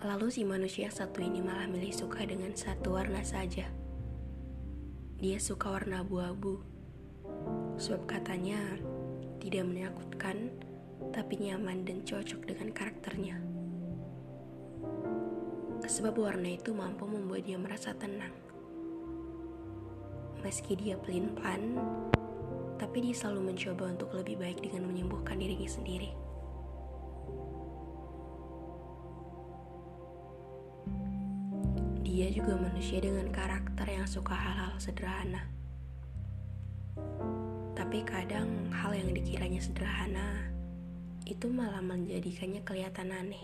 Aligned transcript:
Lalu 0.00 0.32
si 0.32 0.48
manusia 0.48 0.88
satu 0.88 1.20
ini 1.20 1.44
malah 1.44 1.68
milih 1.68 1.92
suka 1.92 2.24
dengan 2.24 2.56
satu 2.56 2.96
warna 2.96 3.20
saja. 3.20 3.68
Dia 5.20 5.36
suka 5.36 5.76
warna 5.76 6.00
abu-abu. 6.00 6.64
Sebab 7.76 8.08
katanya 8.08 8.80
tidak 9.44 9.68
menakutkan, 9.68 10.56
tapi 11.12 11.44
nyaman 11.44 11.84
dan 11.84 12.00
cocok 12.00 12.48
dengan 12.48 12.72
karakternya. 12.72 13.44
Sebab 15.84 16.16
warna 16.16 16.48
itu 16.48 16.72
mampu 16.72 17.04
membuat 17.04 17.44
dia 17.44 17.60
merasa 17.60 17.92
tenang. 17.92 18.32
Meski 20.40 20.80
dia 20.80 20.96
pelin-pelan, 20.96 21.76
tapi 22.80 23.04
dia 23.04 23.12
selalu 23.12 23.52
mencoba 23.52 23.92
untuk 23.92 24.16
lebih 24.16 24.40
baik 24.40 24.64
dengan 24.64 24.88
menyembuhkan 24.88 25.36
dirinya 25.36 25.68
sendiri. 25.68 26.29
Dia 32.20 32.28
juga 32.28 32.52
manusia 32.52 33.00
dengan 33.00 33.32
karakter 33.32 33.96
yang 33.96 34.04
suka 34.04 34.36
hal-hal 34.36 34.76
sederhana. 34.76 35.48
Tapi 37.72 38.04
kadang 38.04 38.68
hal 38.76 38.92
yang 38.92 39.16
dikiranya 39.16 39.56
sederhana 39.56 40.52
itu 41.24 41.48
malah 41.48 41.80
menjadikannya 41.80 42.60
kelihatan 42.60 43.08
aneh. 43.08 43.40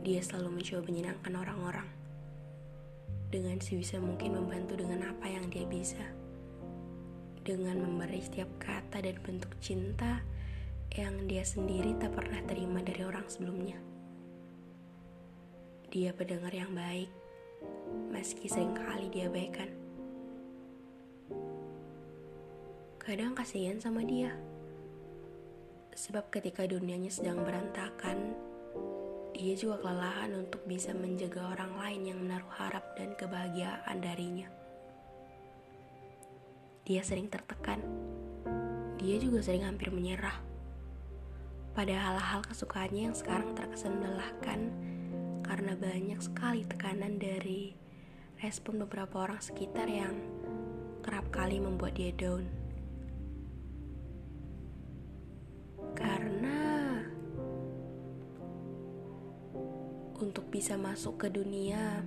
Dia 0.00 0.24
selalu 0.24 0.56
mencoba 0.56 0.88
menyenangkan 0.88 1.32
orang-orang. 1.36 1.88
Dengan 3.28 3.60
sebisa 3.60 4.00
mungkin 4.00 4.40
membantu 4.40 4.80
dengan 4.80 5.04
apa 5.04 5.28
yang 5.28 5.52
dia 5.52 5.68
bisa. 5.68 6.00
Dengan 7.44 7.76
memberi 7.76 8.24
setiap 8.24 8.48
kata 8.56 9.04
dan 9.04 9.20
bentuk 9.20 9.52
cinta 9.60 10.24
yang 10.96 11.12
dia 11.28 11.44
sendiri 11.44 11.92
tak 12.00 12.16
pernah 12.16 12.40
terima 12.48 12.80
dari 12.80 13.04
orang 13.04 13.28
sebelumnya. 13.28 13.97
Dia 15.88 16.12
pendengar 16.12 16.52
yang 16.52 16.76
baik, 16.76 17.08
meski 18.12 18.44
sering 18.44 18.76
kali 18.76 19.08
diabaikan. 19.08 19.72
Kadang 23.00 23.32
kasihan 23.32 23.80
sama 23.80 24.04
dia, 24.04 24.36
sebab 25.96 26.28
ketika 26.28 26.68
dunianya 26.68 27.08
sedang 27.08 27.40
berantakan, 27.40 28.36
dia 29.32 29.56
juga 29.56 29.80
kelelahan 29.80 30.36
untuk 30.36 30.60
bisa 30.68 30.92
menjaga 30.92 31.56
orang 31.56 31.72
lain 31.80 32.02
yang 32.12 32.20
menaruh 32.20 32.52
harap 32.60 32.84
dan 32.92 33.16
kebahagiaan 33.16 33.96
darinya. 34.04 34.52
Dia 36.84 37.00
sering 37.00 37.32
tertekan, 37.32 37.80
dia 39.00 39.16
juga 39.16 39.40
sering 39.40 39.64
hampir 39.64 39.88
menyerah 39.88 40.36
pada 41.72 41.96
hal-hal 41.96 42.44
kesukaannya 42.44 43.08
yang 43.08 43.16
sekarang 43.16 43.56
terkesan 43.56 43.96
melelahkan 43.96 44.68
karena 45.68 45.84
banyak 45.84 46.20
sekali 46.24 46.64
tekanan 46.64 47.20
dari 47.20 47.76
respon 48.40 48.80
beberapa 48.88 49.28
orang 49.28 49.36
sekitar 49.36 49.84
yang 49.84 50.16
kerap 51.04 51.28
kali 51.28 51.60
membuat 51.60 51.92
dia 51.92 52.08
down. 52.16 52.48
Karena 55.92 56.96
untuk 60.16 60.48
bisa 60.48 60.80
masuk 60.80 61.20
ke 61.20 61.28
dunia 61.28 62.00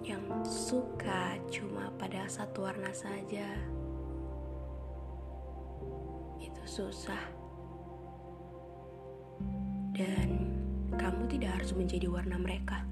yang 0.00 0.24
suka 0.48 1.36
cuma 1.52 1.92
pada 2.00 2.24
satu 2.24 2.64
warna 2.64 2.88
saja 2.96 3.76
susah. 6.68 7.24
Dan 9.96 10.52
kamu 11.00 11.24
tidak 11.32 11.56
harus 11.56 11.72
menjadi 11.72 12.12
warna 12.12 12.36
mereka. 12.36 12.84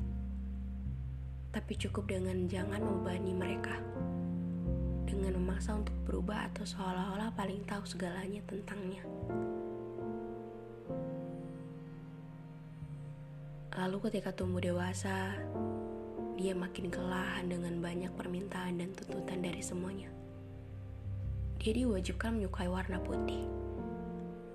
Tapi 1.52 1.76
cukup 1.76 2.08
dengan 2.08 2.48
jangan 2.48 2.80
membebani 2.80 3.36
mereka. 3.36 3.76
Dengan 5.04 5.36
memaksa 5.36 5.76
untuk 5.76 5.92
berubah 6.08 6.48
atau 6.50 6.64
seolah-olah 6.64 7.30
paling 7.36 7.62
tahu 7.68 7.84
segalanya 7.84 8.40
tentangnya. 8.48 9.04
Lalu 13.76 14.08
ketika 14.08 14.32
tumbuh 14.32 14.64
dewasa, 14.64 15.36
dia 16.40 16.56
makin 16.56 16.88
kelelahan 16.88 17.44
dengan 17.44 17.76
banyak 17.84 18.08
permintaan 18.16 18.80
dan 18.80 18.88
tuntutan 18.96 19.44
dari 19.44 19.60
semuanya. 19.60 20.08
Dia 21.60 21.76
diwajibkan 21.76 22.40
menyukai 22.40 22.72
warna 22.72 22.96
putih 23.04 23.65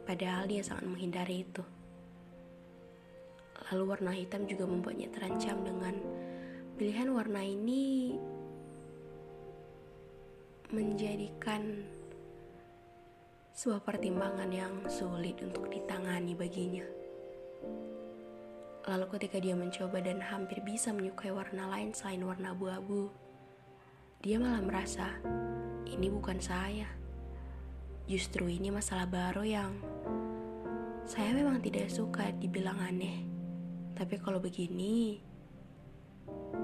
Padahal 0.03 0.50
dia 0.50 0.66
sangat 0.66 0.85
menghindari 0.89 1.45
itu. 1.45 1.63
Lalu 3.72 3.84
warna 3.88 4.12
hitam 4.12 4.44
juga 4.50 4.67
membuatnya 4.67 5.07
terancam 5.13 5.63
dengan 5.63 5.95
pilihan 6.75 7.13
warna 7.13 7.39
ini 7.45 8.17
menjadikan 10.72 11.84
sebuah 13.51 13.84
pertimbangan 13.84 14.50
yang 14.50 14.73
sulit 14.88 15.38
untuk 15.44 15.67
ditangani 15.67 16.33
baginya. 16.33 16.88
Lalu 18.88 19.06
ketika 19.13 19.38
dia 19.38 19.53
mencoba 19.53 20.01
dan 20.01 20.18
hampir 20.23 20.63
bisa 20.66 20.89
menyukai 20.89 21.29
warna 21.29 21.69
lain 21.69 21.94
selain 21.94 22.25
warna 22.25 22.57
abu-abu, 22.57 23.13
dia 24.25 24.41
malah 24.41 24.63
merasa 24.63 25.22
ini 25.85 26.09
bukan 26.09 26.41
saya. 26.41 26.89
Justru 28.09 28.50
ini 28.50 28.73
masalah 28.73 29.06
baru 29.06 29.45
yang 29.45 29.78
saya 31.06 31.34
memang 31.34 31.57
tidak 31.62 31.89
suka 31.89 32.29
dibilang 32.38 32.78
aneh. 32.78 33.25
Tapi 33.97 34.17
kalau 34.22 34.38
begini, 34.38 35.22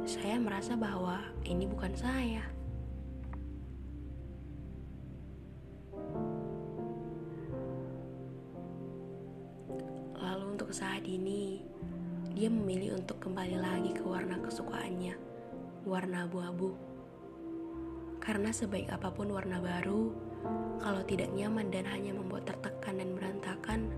saya 0.06 0.38
merasa 0.38 0.78
bahwa 0.78 1.22
ini 1.46 1.66
bukan 1.66 1.94
saya. 1.98 2.46
Lalu 10.18 10.46
untuk 10.58 10.70
saat 10.74 11.06
ini, 11.06 11.62
dia 12.38 12.50
memilih 12.50 13.02
untuk 13.02 13.18
kembali 13.22 13.58
lagi 13.58 13.92
ke 13.98 14.06
warna 14.06 14.38
kesukaannya, 14.42 15.18
warna 15.86 16.30
abu-abu. 16.30 16.78
Karena 18.22 18.52
sebaik 18.52 18.92
apa 18.92 19.10
pun 19.10 19.32
warna 19.34 19.58
baru, 19.58 20.12
kalau 20.78 21.02
tidak 21.06 21.32
nyaman 21.34 21.74
dan 21.74 21.88
hanya 21.90 22.14
membuat 22.14 22.46
tertekan 22.46 23.00
dan 23.02 23.16
berantakan, 23.16 23.90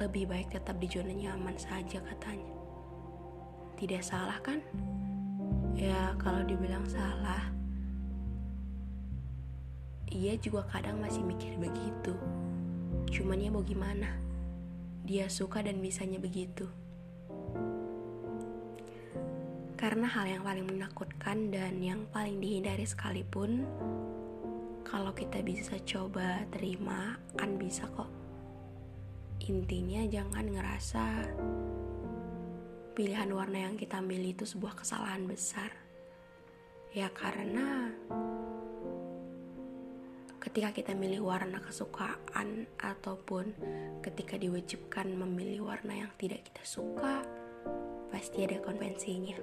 lebih 0.00 0.28
baik 0.28 0.52
tetap 0.52 0.76
di 0.76 0.88
zona 0.90 1.12
nyaman 1.12 1.56
saja 1.56 2.02
katanya. 2.02 2.52
Tidak 3.76 4.02
salah 4.02 4.36
kan? 4.40 4.60
Ya 5.76 6.16
kalau 6.16 6.40
dibilang 6.44 6.88
salah, 6.88 7.52
ia 10.08 10.32
juga 10.40 10.64
kadang 10.72 10.96
masih 11.02 11.20
mikir 11.20 11.60
begitu. 11.60 12.16
Cuman 13.12 13.42
ya 13.42 13.52
mau 13.52 13.60
gimana? 13.60 14.16
Dia 15.04 15.28
suka 15.28 15.60
dan 15.60 15.78
bisanya 15.84 16.16
begitu. 16.16 16.66
Karena 19.76 20.08
hal 20.08 20.24
yang 20.24 20.42
paling 20.42 20.64
menakutkan 20.64 21.52
dan 21.52 21.84
yang 21.84 22.08
paling 22.08 22.40
dihindari 22.40 22.88
sekalipun, 22.88 23.68
kalau 24.88 25.12
kita 25.12 25.44
bisa 25.44 25.76
coba 25.84 26.48
terima, 26.48 27.20
kan 27.36 27.60
bisa 27.60 27.84
kok. 27.92 28.08
Intinya 29.46 30.02
jangan 30.10 30.42
ngerasa 30.42 31.04
pilihan 32.98 33.30
warna 33.30 33.70
yang 33.70 33.78
kita 33.78 34.02
milih 34.02 34.34
itu 34.34 34.42
sebuah 34.42 34.74
kesalahan 34.82 35.22
besar. 35.22 35.70
Ya 36.90 37.06
karena 37.14 37.94
ketika 40.42 40.74
kita 40.74 40.98
milih 40.98 41.22
warna 41.22 41.62
kesukaan 41.62 42.66
ataupun 42.74 43.54
ketika 44.02 44.34
diwajibkan 44.34 45.14
memilih 45.14 45.70
warna 45.70 45.94
yang 45.94 46.10
tidak 46.18 46.42
kita 46.50 46.66
suka, 46.66 47.22
pasti 48.10 48.50
ada 48.50 48.58
konvensinya. 48.58 49.38